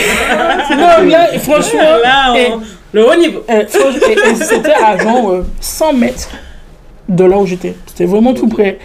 [0.76, 2.52] Non, là, franchement, Là, on- et-
[2.92, 3.44] le haut niveau.
[3.48, 6.28] Euh, faut- et- et c'était à genre euh, 100 mètres
[7.10, 7.74] de là où j'étais.
[7.86, 8.78] C'était vraiment tout près.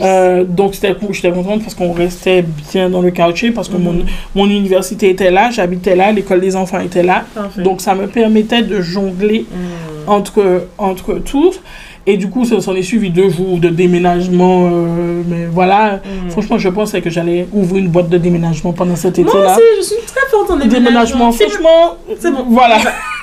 [0.00, 0.94] Euh, donc j'étais
[1.32, 4.04] contente parce qu'on restait bien dans le quartier, parce que mon, Mhm.
[4.34, 7.24] mon université était là, j'habitais là, l'école des enfants était là.
[7.34, 7.62] Parfait.
[7.62, 10.10] Donc ça me permettait de jongler Hmm.
[10.10, 11.60] entre, entre tous.
[12.04, 14.68] Et du coup, ça s'en est suivi deux jours de déménagement.
[14.72, 16.30] euh, mais voilà, Hmm.
[16.30, 19.52] franchement, je pensais que j'allais ouvrir une boîte de déménagement pendant cet Moi été-là.
[19.52, 21.32] aussi, je suis très forte en déménagement, déménagement.
[21.32, 22.44] franchement, C'est bon.
[22.48, 22.78] Voilà.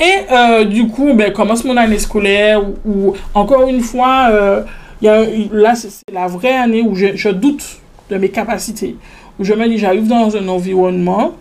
[0.00, 4.62] et euh, du coup, ben, commence mon année scolaire où, où, encore une fois, euh,
[5.00, 7.64] il y a, là, c'est c'est la vraie année où je, je doute
[8.10, 8.96] de mes capacités.
[9.38, 11.32] Où je me dis, j'arrive dans un environnement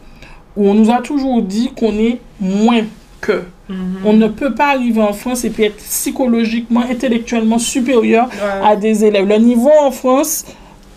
[0.55, 2.83] où on nous a toujours dit qu'on est moins
[3.19, 3.43] que.
[3.69, 3.97] Mhm.
[4.03, 8.67] On ne peut pas arriver en France et puis être psychologiquement, intellectuellement supérieur Ouais.
[8.67, 9.27] à des élèves.
[9.27, 10.43] Le niveau en France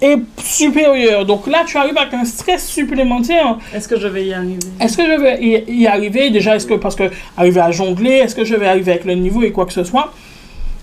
[0.00, 1.24] est supérieur.
[1.26, 3.58] Donc là, tu arrives avec un stress supplémentaire.
[3.74, 4.58] Est-ce que je vais y arriver?
[4.80, 6.30] Est-ce que je vais y, y arriver?
[6.30, 7.04] Déjà, est-ce que, parce que
[7.36, 9.84] arriver à jongler, est-ce que je vais arriver avec le niveau et quoi que ce
[9.84, 10.12] soit?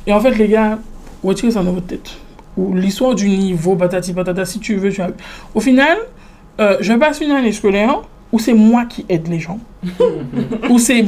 [0.08, 0.80] Et en fait, les gars,
[1.24, 2.12] retirez ça dans votre tête.
[2.56, 5.16] Ou l'histoire du niveau, patati patata, si tu veux, tu arrives.
[5.56, 5.98] Au final,
[6.60, 9.60] euh, je passe une année scolaire où c'est moi qui aide les gens.
[10.70, 11.04] où c'est.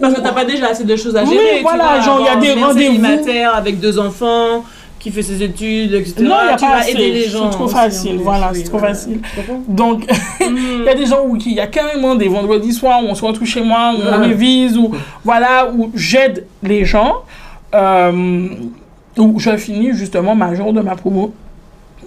[0.00, 1.56] Parce que t'as pas déjà assez de choses à Oui, gérer.
[1.58, 2.94] tu voilà, vois, genre, il y a des rendez-vous.
[2.94, 4.64] célibataire avec deux enfants,
[4.98, 6.14] qui fait ses études, etc.
[6.20, 6.90] Non, il n'y a tu pas vas assez.
[6.90, 7.44] aider les gens.
[7.50, 9.20] C'est trop aussi, facile, voilà, oui, c'est trop facile.
[9.68, 10.04] Donc,
[10.40, 13.14] Il y a des gens où il y a carrément des vendredis soirs où on
[13.14, 14.90] se retrouve chez moi, où on révise, où,
[15.24, 17.22] voilà, où j'aide les gens,
[17.74, 18.48] euh,
[19.16, 21.32] où je finis justement ma jour de ma promo.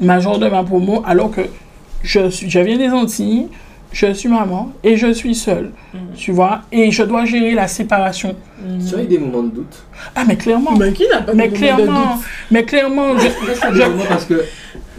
[0.02, 1.42] major de ma promo alors que
[2.04, 3.48] je, suis, je viens des Antilles,
[3.92, 6.00] je suis maman et je suis seule, Mhm.
[6.16, 8.36] tu vois, et je dois gérer la séparation.
[8.88, 9.84] Tu as eu des moments de doute
[10.16, 13.18] Ah, mais clairement, Mais qui n'a pas mais de moment de clairement, doute mais clairement,
[13.18, 14.44] je- je- parce que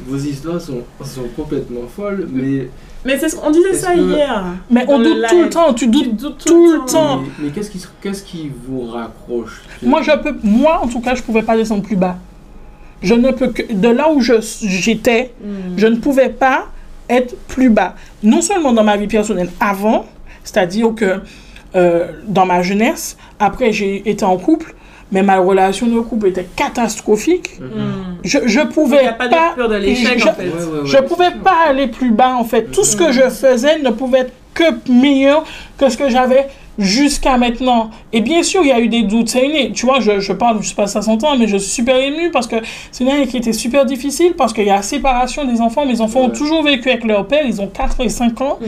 [0.07, 2.69] vos histoires sont, sont complètement folles, mais,
[3.05, 4.45] Mais c'est ce qu'on disait ça que- hier.
[4.71, 6.17] mais on doute tout le temps, tu Tu doutes.
[6.17, 7.21] doutes tout le temps.
[7.23, 11.15] mais, mais qu'est-ce qui, qu'est-ce qui vous raccroche Moi, je peux, moi, en tout cas,
[11.15, 12.17] je pouvais pas descendre plus bas.
[13.03, 15.49] Je ne peux que, de là où je, j'étais, Mm.
[15.77, 16.67] je ne pouvais pas
[17.13, 17.95] être plus bas.
[18.23, 20.07] Non seulement dans ma vie personnelle avant,
[20.45, 21.21] c'est-à-dire que
[21.77, 24.75] euh, dans ma jeunesse, après j'ai été en couple,
[25.11, 27.59] mais ma relation de couple était catastrophique.
[27.61, 27.67] Mhm.
[27.67, 28.17] Mm.
[28.25, 30.45] Je, je pouvais pas pas, de peur de l'échec je- en fait.
[30.49, 32.65] Ouais, ouais, ouais, je c'est pouvais pas aller plus bas en fait.
[32.73, 33.13] Tout ce que Mhm.
[33.13, 35.45] je faisais ne pouvait être que meilleur
[35.79, 36.47] que ce que j'avais
[36.79, 37.91] jusqu'à maintenant.
[38.13, 39.29] Et bien sûr, il y a eu des doutes.
[39.29, 41.57] C'est une, tu vois, je, je parle, je sais pas si ça s'entend, mais je
[41.57, 42.57] suis super émue parce que
[42.91, 45.85] c'est une année qui était super difficile parce qu'il y a la séparation des enfants.
[45.87, 47.45] Mes enfants ont toujours vécu avec leur père.
[47.47, 48.59] Ils ont 4 et 5 ans.
[48.61, 48.65] Mm.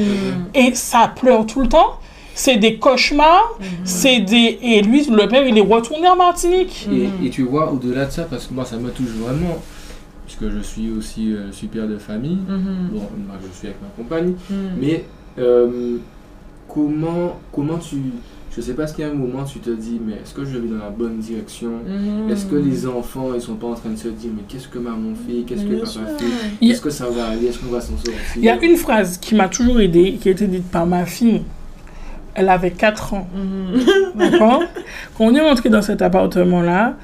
[0.54, 1.94] Et ça pleure tout le temps.
[2.36, 3.56] C'est des cauchemars.
[3.60, 3.66] Mhm.
[3.84, 4.58] C'est des...
[4.60, 6.88] Et lui, le père, il est retourné en Martinique.
[6.90, 7.26] Et, Mhm.
[7.26, 9.56] et tu vois, au-delà de ça, parce que moi, ça me touche vraiment,
[10.26, 12.88] puisque je suis aussi euh, père de famille, Mhm.
[12.92, 14.54] bon, moi, je suis avec ma compagne, Mm.
[14.80, 15.04] mais
[15.38, 15.98] euh,
[16.74, 17.96] comment, comment tu...
[18.54, 20.44] Je sais pas, est-ce qu'il y a un moment tu te dis, mais est-ce que
[20.44, 21.70] je vais dans la bonne direction?
[21.86, 22.30] Mhm.
[22.30, 24.78] Est-ce que les enfants, ils sont pas en train de se dire, mais qu'est-ce que
[24.78, 25.42] maman fait?
[25.42, 26.66] Qu'est-ce que papa fait?
[26.66, 27.46] Est-ce que ça va aller?
[27.46, 28.12] Est-ce qu'on va s'en sortir?
[28.36, 31.04] Il y a une phrase qui m'a toujours aidée, qui a été dite par ma
[31.04, 31.42] fille.
[32.34, 33.28] Elle avait 4 ans.
[33.34, 33.80] Mhm.
[34.30, 34.62] D'accord?
[35.16, 36.96] Quand on est rentré dans cet appartement-là,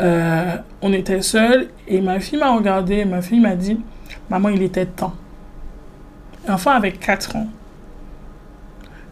[0.00, 3.78] euh, on était seuls et ma fille m'a regardé et ma fille m'a dit
[4.30, 5.14] Maman, il était temps.
[6.48, 7.48] L'enfant avait 4 ans.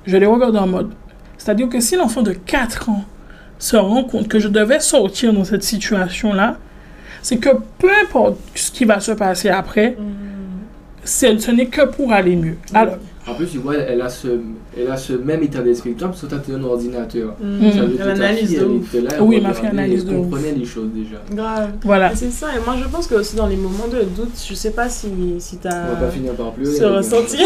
[0.07, 0.91] Je l'ai regardé en mode.
[1.39, 3.05] C'est-à-dire que si l'enfant de 4 ans
[3.59, 6.57] se rend compte que je devais sortir dans cette situation-là,
[7.23, 9.97] c'est que peu importe ce qui va se passer après,
[11.05, 12.57] c'est- ce n'est que pour aller mieux.
[12.75, 12.97] Alors,
[13.33, 14.29] En plus, tu vois, elle a ce,
[14.79, 17.35] elle a ce même état d'esprit que toi, parce que toi, tu un ordinateur.
[17.41, 17.73] Mhm.
[17.73, 18.95] Ça veut dire que ta analyse fille, de elle ouf.
[18.95, 21.17] était là, elle Oui, ma fille analyse elle comprenait les choses déjà.
[21.31, 21.71] Grave.
[21.83, 22.15] voilà.
[22.15, 24.71] C'est ça, et moi je pense que aussi dans les moments de doute, je sais
[24.73, 26.75] pas si, si On va t'as pas finir par pleurer.
[26.75, 26.97] ce les gars.
[26.97, 27.37] ressenti.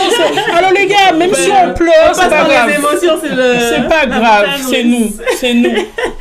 [0.57, 2.69] Alors les gars, même si on pleure, c'est pas par grave.
[2.69, 3.59] les émotions, c'est le.
[3.59, 5.71] C'est pas grave, c'est nous, c'est nous,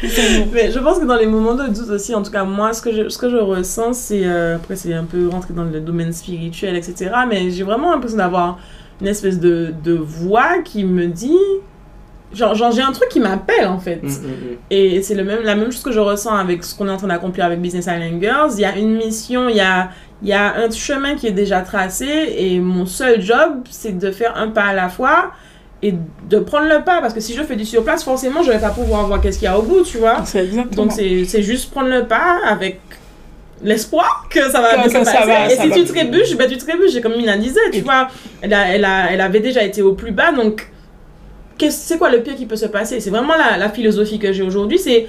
[0.07, 0.45] c'est nous.
[0.53, 2.81] Mais je pense que dans les moments de doute aussi, en tout cas moi, ce
[2.81, 5.79] que je, ce que je ressens, c'est euh, après c'est un peu rentré dans le
[5.79, 7.11] domaine spirituel, etc.
[7.29, 8.59] Mais j'ai vraiment l'impression d'avoir
[9.01, 11.37] une espèce de, de voix qui me dit,
[12.33, 14.01] genre, genre j'ai un truc qui m'appelle en fait.
[14.03, 14.57] Hum, hum, hum.
[14.69, 16.97] Et c'est le même, la même chose que je ressens avec ce qu'on est en
[16.97, 18.51] train d'accomplir avec Business Island Girls.
[18.55, 19.89] Il y a une mission, il y a,
[20.21, 24.11] il y a un chemin qui est déjà tracé et mon seul job, c'est de
[24.11, 25.31] faire un pas à la fois
[25.81, 25.93] et
[26.29, 27.01] de prendre le pas.
[27.01, 29.37] Parce que si je fais du sur place, forcément, je vais pas pouvoir voir qu'est-ce
[29.37, 30.23] qu'il y a au bout, tu vois.
[30.75, 32.79] Donc c'est c'est juste prendre le pas avec
[33.63, 35.25] l'espoir que ça va bien se passer.
[35.25, 35.75] va- et si va.
[35.75, 38.07] tu trébuches, ben tu trébuches, comme Mina disait, tu Et- vois.
[38.41, 40.69] Elle, a, elle, a, elle avait déjà été au plus bas, donc
[41.69, 42.99] c'est quoi le pire qui peut se passer?
[42.99, 45.07] C'est vraiment la, la philosophie que j'ai aujourd'hui, c'est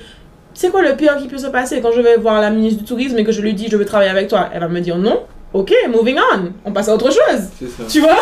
[0.55, 1.81] c'est quoi le pire qui peut se passer?
[1.83, 3.85] Quand je vais voir la ministre du Tourisme et que je lui dis je veux
[3.85, 5.25] travailler avec toi Elle va me dire non.
[5.53, 7.43] Ok, moving on, on passe à autre chose.
[7.61, 7.85] Ça.
[7.91, 8.17] Tu vois?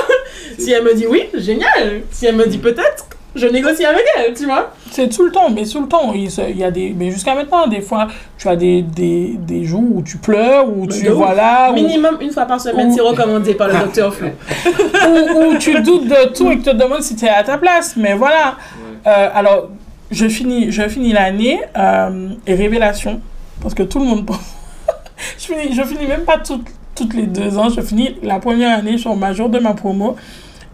[0.59, 2.01] Si elle me dit oui, génial.
[2.11, 5.51] Si elle me dit peut-être, je négocie avec elle, tu vois C'est tout le temps,
[5.51, 6.13] mais tout le temps.
[6.15, 9.35] Il, se- il y a des, mais jusqu'à maintenant, des fois, tu as des, des,
[9.39, 12.93] des jours où tu pleures, où Mais tu voilà, où, Minimum une fois par semaine,
[12.93, 14.29] c'est recommandé par le docteur Flo.
[15.09, 17.43] où, où tu doutes de tout et que tu te demandes si tu es à
[17.43, 17.97] ta place.
[17.97, 18.55] Mais voilà.
[18.57, 19.11] Ouais.
[19.13, 19.69] Euh, alors,
[20.11, 23.21] je finis, je finis l'année euh, et révélation,
[23.61, 24.39] parce que tout le monde pense.
[25.39, 27.69] je, finis, je finis même pas toutes, toutes les deux ans.
[27.69, 30.15] Je finis la première année, je suis au major de ma promo.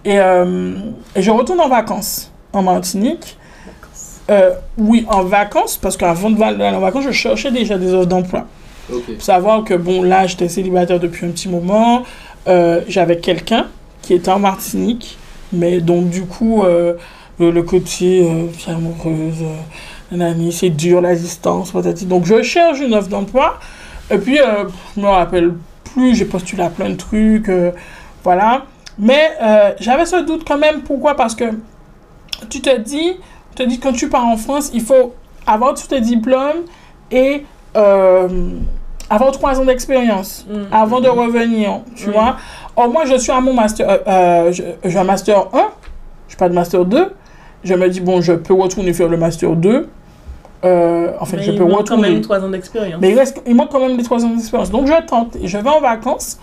[0.05, 0.75] Et, euh,
[1.17, 3.37] et je retourne en vacances en Martinique.
[4.31, 8.07] Euh, oui, en vacances, parce qu'avant de aller en vacances, je cherchais déjà des offres
[8.07, 8.47] d'emploi.
[8.89, 12.05] Faut savoir que, bon, là, j'étais célibataire depuis un petit moment.
[12.49, 13.67] Euh, J'avais quelqu'un
[14.03, 15.19] qui était en Martinique.
[15.53, 16.95] Mais donc, du coup, euh,
[17.41, 18.25] le, le côté
[18.59, 19.43] c'est amoureuse,
[20.13, 22.07] nanani, c'est dur, la distance, patati.
[22.07, 23.59] Donc, je cherche une offre d'emploi.
[24.13, 24.39] Et puis,
[24.97, 25.55] je me rappelle
[25.93, 27.51] plus, j'ai postulé à plein de trucs.
[28.23, 28.65] voilà.
[28.97, 29.31] Mais
[29.81, 30.83] j'avais ce doute quand même.
[30.83, 31.17] Pourquoi?
[31.17, 31.45] Parce que
[32.49, 33.13] tu te dis,
[33.55, 35.15] tu te dis, quand tu pars en France, il faut
[35.47, 36.63] avoir tous tes diplômes
[37.11, 37.45] et
[37.77, 38.29] euh,
[39.09, 40.55] avoir trois ans d'expérience Mm.
[40.73, 42.13] avant de revenir, tu Mm.
[42.13, 42.37] vois.
[42.77, 44.53] Or, moi, je suis à mon master, euh, euh,
[44.85, 45.69] j'ai un master 1,
[46.27, 47.13] je suis pas de master 2.
[47.65, 49.89] Je me dis, bon, je peux retourner faire le master 2.
[50.65, 52.11] Euh, en fait, Mais je il peux manque quand retourner.
[52.13, 53.01] même 3 ans d'expérience.
[53.01, 54.71] Mais il, reste, il manque quand même les trois ans d'expérience.
[54.71, 56.39] Donc je tente et je vais en vacances.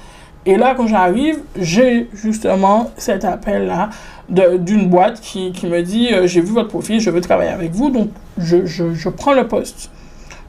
[0.45, 3.89] Et là, quand j'arrive, j'ai justement cet appel-là
[4.29, 7.71] d'une boîte qui, qui me dit euh, J'ai vu votre profil, je veux travailler avec
[7.71, 7.89] vous.
[7.89, 9.89] Donc je, je, je prends le poste.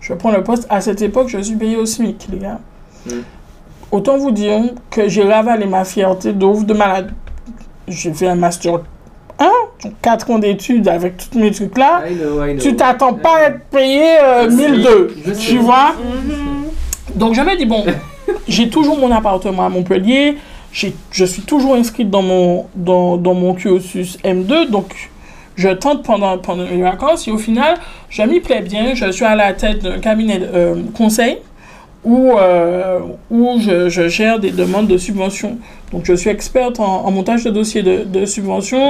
[0.01, 0.67] Je prends le poste.
[0.71, 2.59] À cette époque, je suis payé au SMIC, les gars.
[3.07, 3.11] Mm.
[3.93, 4.61] autant vous dire
[4.91, 7.13] que j'ai ravalé ma fierté de ouf de malade.
[7.87, 8.81] J'ai fait un master
[9.39, 9.49] 1,
[10.03, 12.03] 4 ans d'études avec tous mes trucs là.
[12.09, 12.61] I know, I know.
[12.63, 15.39] Tu t'attends pas à être payé euh, Je sais, 1002, je sais.
[15.41, 15.93] tu vois?
[15.93, 16.65] Mhm.
[17.15, 17.85] Donc je me dis, bon,
[18.49, 20.37] j'ai toujours mon appartement à Montpellier,
[20.73, 25.11] je suis toujours inscrite dans mon, dans, mon cursus M2, donc
[25.57, 27.79] je tente pendant, pendant mes vacances et au final,
[28.11, 31.39] je m'y plais bien, je suis à la tête d'un cabinet de euh, conseil
[32.05, 35.59] où, euh, où je, je gère des demandes de subventions.
[35.93, 38.27] Donc je suis experte en, en montage de dossiers de, de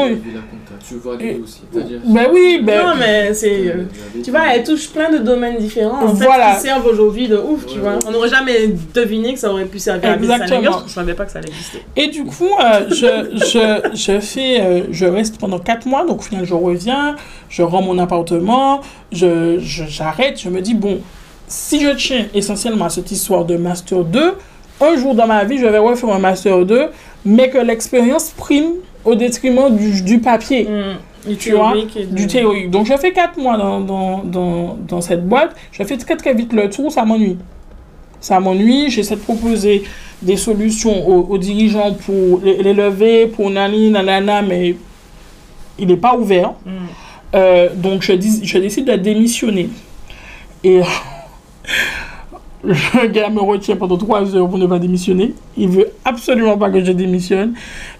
[0.07, 0.75] Et- compta.
[0.88, 1.40] Tu vois et-.
[1.44, 2.01] C'est-à-dire.
[2.05, 3.68] ben oui, ben, Non, mais c'est.
[3.68, 3.85] euh,
[4.25, 6.53] Tu vois, elle touche plein de domaines différents en Voilà.
[6.53, 7.92] fait, qui servent aujourd'hui de ouf, tu vois.
[7.92, 7.99] ouais.
[8.07, 10.83] On n'aurait jamais deviné que ça aurait pu servir à Exactement.
[10.83, 11.83] Que je savais pas que ça allait exister.
[11.97, 16.21] Et du coup, euh, je, je, je, fais, euh, je reste pendant 4 mois, donc
[16.21, 17.16] au final, je reviens,
[17.49, 18.81] je rends mon appartement,
[19.12, 21.01] je, je- j'arrête, je me dis, bon,
[21.49, 24.35] si je tiens essentiellement à cette histoire de Master 2,
[24.81, 26.89] un jour dans ma vie, je vais refaire un Master 2,
[27.25, 30.69] mais que l'expérience prime au détriment du, du papier
[31.27, 32.71] Du Tu vois, théorique et du théorique.
[32.71, 35.57] Donc, je fais 4 mois dans, dans, dans, dans cette boîte.
[35.73, 37.39] Je fais très très vite le tour, ça m'ennuie.
[38.21, 38.91] Ça m'ennuie.
[38.91, 39.83] J'essaie de proposer
[40.23, 44.77] des solutions aux, aux dirigeants pour les, les lever, pour nani, nanana, mais
[45.79, 46.53] il n'est pas ouvert.
[46.65, 46.71] Mm.
[47.35, 49.71] Euh, donc, je, dis, je décide de démissionner.
[50.63, 50.81] Et
[52.65, 55.35] le gars me retient pendant 3 heures pour ne pas démissionner.
[55.57, 57.55] Il veut absolument pas que je démissionne.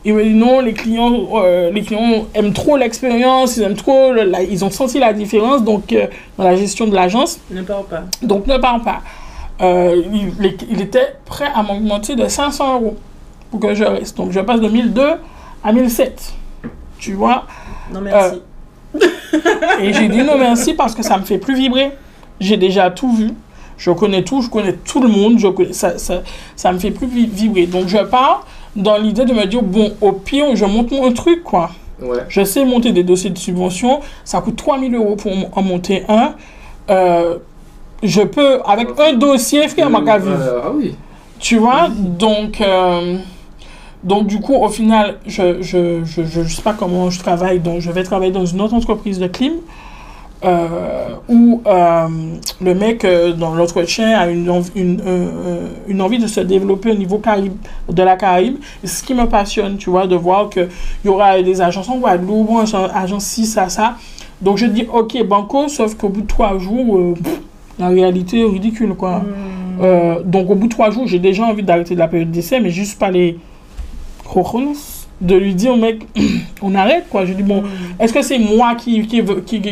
[0.05, 4.13] Il me dit non, les clients, euh, les clients aiment trop l'expérience, ils aiment trop,
[4.13, 7.39] le- la- ils ont senti la différence donc euh, dans la gestion de l'agence.
[7.51, 8.03] Ne parle pas.
[8.23, 9.01] Donc ne parle pas.
[9.61, 12.97] Euh, il, il- il était prêt à m'augmenter de 500 euros
[13.51, 14.17] pour que je reste.
[14.17, 15.03] Donc je passe de 1002
[15.63, 16.33] à 1007.
[16.99, 17.45] Tu vois?
[17.95, 18.41] Non, merci.
[19.81, 21.93] et j'ai dit non merci parce que ça me fait plus vibrer.
[22.41, 23.31] J'ai déjà tout vu.
[23.79, 25.39] Je connais tout, je connais tout le monde.
[25.39, 26.23] Je connais, ça, ça,
[26.57, 27.67] ça me fait plus vi- vibrer.
[27.67, 31.43] Donc je pars dans l'idée de me dire bon, au pire, je monte mon truc
[31.45, 31.71] quoi.
[32.03, 32.19] Ouais.
[32.29, 34.01] Je sais monter des dossiers de subvention.
[34.25, 36.35] Ça coûte 3000 euros pour en monter un.
[36.91, 37.39] Euh,
[38.03, 40.61] je peux, avec un dossier, frère, ma Euh.
[40.65, 40.95] Ah oui.
[41.41, 43.19] Tu vois, donc, euh,
[44.05, 47.59] donc du coup, au final, je je, je, je, je sais pas comment je travaille,
[47.61, 49.55] donc je vais travailler dans une autre entreprise de clim
[50.45, 52.07] euh, où euh,
[52.61, 56.41] le mec euh, dans l'entretien a une, env- une, euh, euh, une envie de se
[56.41, 57.57] développer au niveau Caraïbe,
[57.89, 58.57] de la Caraïbe.
[58.85, 60.69] Ce qui me passionne, tu vois, de voir qu'il
[61.05, 62.51] y aura des agences en Guadeloupe,
[62.95, 63.97] agence ci, ça, ça.
[64.41, 67.41] Donc je dis, ok, banco, sauf qu'au bout de trois jours, pff,
[67.79, 69.19] la réalité est ridicule, quoi.
[69.19, 69.25] Mm.
[69.81, 72.71] Euh, donc au bout de trois jours, j'ai déjà envie d'arrêter la période d'essai, mais
[72.71, 73.39] juste pas les
[74.33, 74.75] cojones
[75.21, 76.03] de lui dire, mec,
[76.63, 77.25] on arrête quoi.
[77.27, 77.63] Je dis, bon,
[77.99, 79.23] est-ce que c'est moi qui, qui,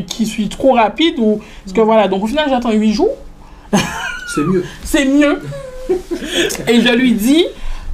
[0.05, 2.09] qui, suis trop rapide ou est-ce que voilà.
[2.09, 3.15] Donc au final, j'attends huit jours,
[4.35, 4.65] C'est mieux.
[4.85, 5.41] c'est mieux.
[6.69, 7.45] et je lui dis,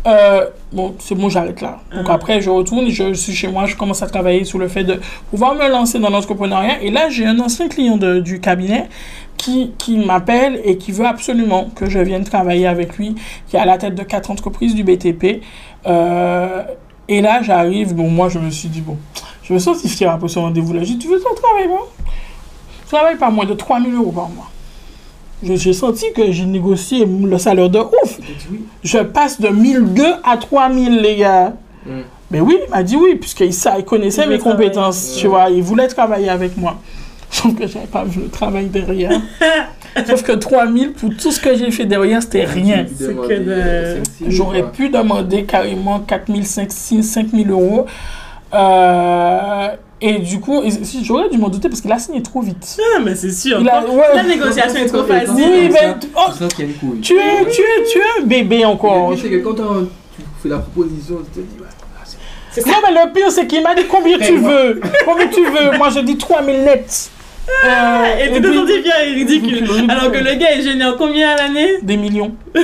[0.07, 1.81] euh, bon, c'est bon, j'arrête là.
[1.95, 2.11] Donc Mhm.
[2.15, 4.99] après, je retourne, je suis chez moi, je commence à travailler sur le fait de
[5.31, 6.83] pouvoir me lancer dans l'entrepreneuriat.
[6.83, 8.89] Et là, j'ai un ancien client de- du cabinet
[9.37, 13.15] qui, qui m'appelle et qui veut absolument que je vienne travailler avec lui,
[13.49, 15.43] qui est à la tête de quatre entreprises du BTP.
[15.87, 16.63] Euh,
[17.09, 18.97] et là, j'arrive, bon, moi, je me suis dit, bon,
[19.43, 20.81] je me sens si fier après ce rendez-vous-là.
[20.85, 21.89] J'ai dit, tu veux ton travail, moi?
[22.85, 24.51] Je travaille pas moins de 3000 euros par mois.
[25.43, 28.19] Je- J'ai senti que j'ai négocié le salaire de ouf.
[28.85, 31.55] Je passe de 1002 à 3000, les gars.
[31.85, 31.91] Mm.
[32.31, 35.51] Mais oui, il m'a dit oui, puisqu'il il connaissait Il mes compétences, tu vois.
[35.51, 36.77] Il voulait travailler avec moi.
[37.31, 39.11] Sauf que j'avais pas vu le travail derrière.
[40.07, 42.85] Sauf que 3000, pour tout ce que j'ai fait derrière, c'était rien.
[42.85, 47.87] Mille, J'aurais pu demander carrément 4000, 5000, 5000 euros.
[48.55, 49.69] Euh,
[50.01, 50.63] et du coup,
[51.03, 52.77] j'aurais dû m'en douter parce qu'il a signé trop vite.
[52.97, 53.59] Ah, mais c'est sûr.
[53.59, 54.03] A- ouais.
[54.17, 55.33] La négociation est trop facile.
[55.37, 56.67] Oui, mais ça, oh, tu es,
[57.01, 59.11] tu es, tu es un bébé encore.
[59.11, 59.63] Le pire, c'est que quand tu
[60.43, 63.75] fais la proposition, tu te dis, ouais, ah, Non, mais le pire, c'est qu'il m'a
[63.77, 64.81] dit combien tu veux.
[65.07, 65.79] Combien tu veux.
[65.79, 67.11] Moi, je dis 3000 nets.
[67.49, 69.55] Euh, Et tu te puis- sentis bien ridicule.
[69.65, 69.91] Ridicule.
[69.91, 71.79] Alors que le gars est génial combien à l'année?
[71.83, 72.35] Des millions.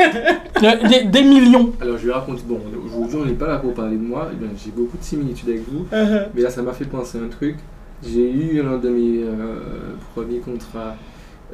[0.00, 1.72] Euh, des, des millions.
[1.80, 2.60] Alors je vais raconter, bon,
[2.96, 5.48] aujourd'hui on n'est pas là pour parler de moi, Eh bien, j'ai beaucoup de similitudes
[5.50, 6.24] avec vous, Uh-huh.
[6.34, 7.56] mais là ça m'a fait penser à un truc.
[8.04, 10.96] J'ai eu l'un de mes euh, premiers contrats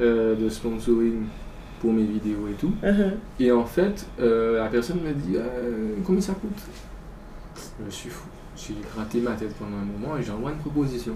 [0.01, 1.25] euh, de sponsoring
[1.81, 3.11] pour mes vidéos et tout, Uh-huh.
[3.40, 6.62] et en fait euh, la personne m'a dit euh, combien ça coûte?
[7.81, 11.12] Je me suis fou, j'ai gratté ma tête pendant un moment et j'envoie une proposition.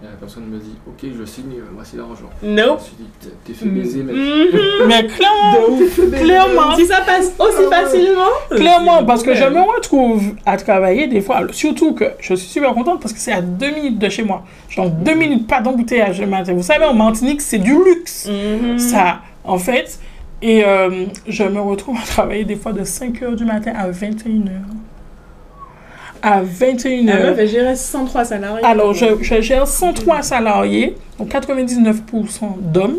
[0.00, 2.30] Et la personne me dit ok je signe, euh, voici l'argent.
[2.40, 4.14] Je me suis dit t'es fait baiser mec.
[4.14, 4.86] Mhm.
[4.86, 5.76] Mais clairement,
[6.12, 8.22] clairement, Si ça passe aussi Ah facilement.
[8.50, 12.74] clairement, parce que je me retrouve à travailler des fois, surtout que je suis super
[12.74, 14.44] contente parce que c'est à deux minutes de chez moi.
[14.68, 16.52] Genre deux minutes, pas d'embouteillage le matin.
[16.54, 18.28] Vous savez, en Martinique, c'est du luxe.
[18.30, 18.78] Mhm.
[18.78, 19.98] Ça, en fait,
[20.40, 24.50] Et euh, je me retrouve à travailler des fois de 5h du matin à 21h.
[26.22, 27.04] À 21h.
[27.06, 28.64] La meuf, elle gérait 103 salariés.
[28.64, 31.92] Alors, je, je gère 103 salariés, donc 99%
[32.60, 32.98] d'hommes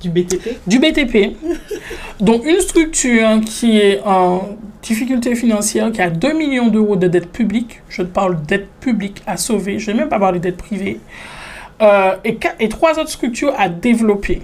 [0.00, 0.58] Du BTP.
[0.66, 1.36] du BTP.
[2.20, 7.30] Donc, une structure qui est en difficulté financière, qui a 2 millions d'euros de dettes
[7.32, 7.82] publiques.
[7.88, 9.78] Je te parle de dettes publiques à sauver.
[9.78, 11.00] Je ne vais même pas parler de dettes privées.
[11.80, 14.42] Euh, et, et trois autres structures à développer.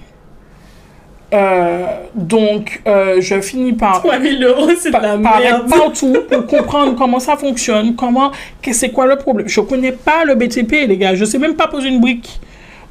[1.33, 5.67] Euh, donc, euh, je finis par 3000 euros, c'est par, la par merde.
[5.69, 9.47] partout pour comprendre comment ça fonctionne, comment, que- c'est quoi le problème.
[9.49, 11.15] Je connais pas le BTP, les gars.
[11.15, 12.39] Je sais même pas poser une brique.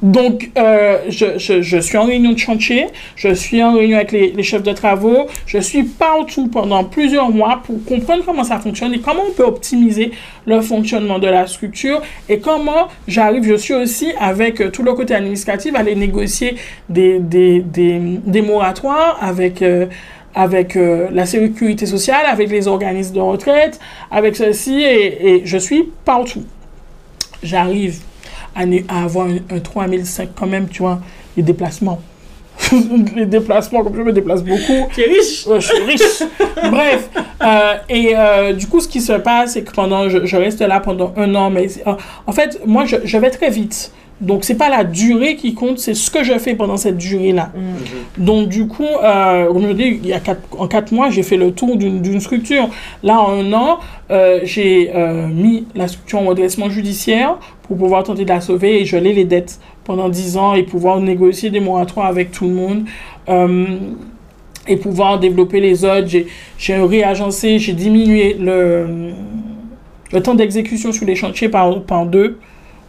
[0.05, 4.61] Donc, euh, je, suis en réunion de chantier, je suis en réunion avec les, chefs
[4.61, 9.23] de travaux, je suis partout pendant plusieurs mois pour comprendre comment ça fonctionne et comment
[9.27, 10.11] on peut optimiser
[10.45, 14.93] le fonctionnement de la structure et comment j'arrive, je suis aussi avec euh, tout le
[14.93, 16.55] côté administratif, à aller négocier
[16.87, 19.63] des, des, des, moratoires avec...
[19.63, 19.87] euh,
[20.37, 23.79] avec la sécurité sociale, avec les organismes de retraite,
[24.11, 26.43] avec ceci, et, et je suis partout.
[27.41, 28.01] J'arrive
[28.55, 30.99] à, avoir un, un 3005 quand même, tu vois,
[31.37, 32.01] les déplacements.
[33.15, 35.45] les déplacements, comme je me déplace beaucoup, Tu es riche.
[35.45, 36.23] Je suis riche.
[36.71, 37.09] Bref.
[37.43, 40.61] euh, et euh, du coup, ce qui se passe, c'est que pendant, je, je reste
[40.61, 43.91] là pendant un an, mais c'est- en- en fait, moi, je, je vais très vite.
[44.21, 47.51] Donc, c'est pas la durée qui compte, c'est ce que je fais pendant cette durée-là.
[48.17, 51.21] Donc, du coup, euh, comme je dis, il y a quatre, en quatre mois, j'ai
[51.23, 52.69] fait le tour d'une structure.
[53.03, 53.79] Là, en un an,
[54.11, 58.79] euh, j'ai euh, mis la structure en redressement judiciaire pour pouvoir tenter de la sauver
[58.81, 62.53] et geler les dettes pendant dix ans et pouvoir négocier des moratoires avec tout le
[62.53, 62.85] monde.
[63.27, 63.65] Euh,
[64.67, 66.07] et pouvoir développer les autres.
[66.07, 66.25] J'ai-
[66.57, 69.11] J'ai réagencé, j'ai diminué le,
[70.11, 72.39] le temps d'exécution sur les chantiers par, par deux.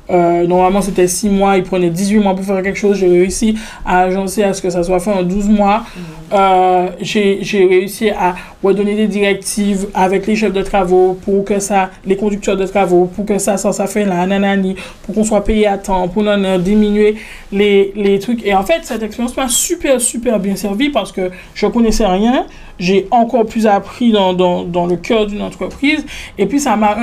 [0.09, 2.97] Euh, normalement, c'était 6 mois, il prenait 18 mois pour faire quelque chose.
[2.97, 5.85] J'ai réussi à agencer à ce que ça soit fait en 12 mois.
[6.33, 8.35] Euh, J'ai j'ai réussi à
[8.67, 13.07] redonner des directives avec les chefs de travaux pour que ça, les conducteurs de travaux,
[13.07, 16.23] pour que ça, ça, ça fait la nanani, pour qu'on soit payé à temps, pour
[16.23, 17.17] non, non, diminuer
[17.53, 18.45] les, les trucs.
[18.45, 22.47] Et en fait, cette expérience m'a super, super bien servi parce que je connaissais rien.
[22.79, 26.05] J'ai encore plus appris dans, dans, dans le cœur d'une entreprise.
[26.37, 26.99] Et puis, ça m'a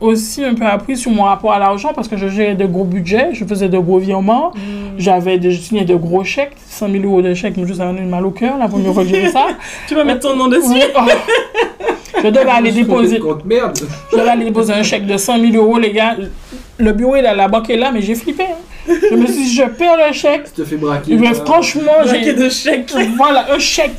[0.00, 2.84] aussi un peu appris sur mon rapport à l'argent parce que je gérais de gros
[2.84, 4.52] budgets, je faisais de gros virements,
[4.98, 7.92] j'avais de, je signais de gros chèques, 100 000 euros de chèques, mais je ça
[7.92, 9.46] m'a mal au cœur la première fois que j'ai fait ça.
[9.88, 10.80] Tu vas mettre ton nom dessus?
[11.06, 12.20] Oh.
[12.24, 13.78] Je devais aller déposer, Compte merde?
[14.12, 16.16] je devais aller déposer un chèque de 100 000 euros, les gars.
[16.78, 18.44] Le bureau est là, la banque est là, mais j'ai flippé.
[18.44, 18.92] hein.
[19.10, 20.44] Je me suis dit, je perds le chèque.
[20.44, 21.14] Tu te fais braquer.
[21.16, 22.32] Mais franchement, j'ai.
[22.32, 22.92] de chèque.
[23.16, 23.92] Voilà, un chèque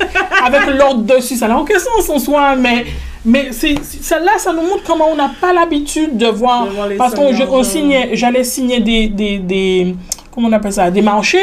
[0.44, 1.36] avec l'ordre dessus.
[1.36, 2.84] Ça n'a aucun sens en soi, mais,
[3.24, 6.66] mais celle-là, ça nous montre comment on n'a pas l'habitude de voir.
[6.66, 7.14] De parce
[7.62, 9.94] signait, j'allais signer des, des, des.
[10.34, 11.38] Comment on appelle ça Des marchés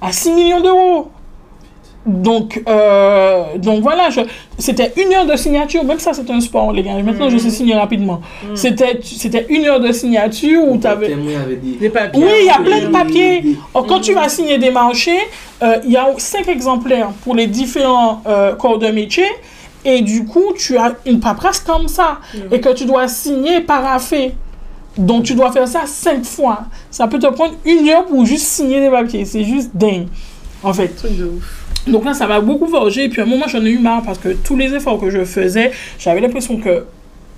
[0.00, 1.10] à 6 millions d'euros.
[2.06, 4.20] Donc, euh, donc voilà, je-
[4.58, 5.82] c'était une heure de signature.
[5.84, 6.92] Même ça, c'est un sport, les gars.
[7.02, 8.20] Maintenant, je sais signer rapidement.
[8.54, 11.08] C'était, c'était une heure de signature où tu avais.
[11.80, 12.24] Des papiers.
[12.24, 13.56] Oui, il y a plein de papiers.
[13.74, 15.18] Oh, Quand tu vas signer des marchés,
[15.62, 19.26] euh, il y a cinq exemplaires pour les différents euh, corps de métier.
[19.84, 22.18] Et du coup, tu as une paperasse comme ça.
[22.52, 24.32] Et que tu dois signer, paraffer.
[24.96, 26.60] Donc, tu dois faire ça cinq fois.
[26.90, 29.24] Ça peut te prendre une heure pour juste signer des papiers.
[29.24, 30.06] C'est juste dingue.
[30.62, 30.88] En fait.
[30.88, 31.65] Truc de ouf.
[31.86, 33.04] Donc là, ça m'a beaucoup forgé.
[33.04, 35.10] Et puis à un moment, j'en ai eu marre parce que tous les efforts que
[35.10, 36.84] je faisais, j'avais l'impression que,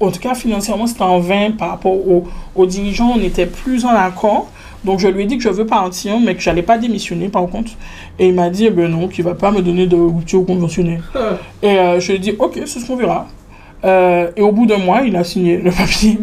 [0.01, 3.13] en tout cas financièrement, c'était en vain par rapport aux, aux dirigeants.
[3.15, 4.51] On n'était plus en accord.
[4.85, 7.47] Donc je lui ai dit que je veux partir, mais que j'allais pas démissionner par
[7.49, 7.73] contre.
[8.19, 11.03] Et il m'a dit, eh ben non, qu'il va pas me donner de rupture conventionnelle.
[11.15, 11.39] Ah.
[11.63, 13.27] Et euh, je lui ai dit, ok, c'est ce qu'on verra.
[13.85, 16.19] Euh, et au bout d'un mois, il a signé le papier.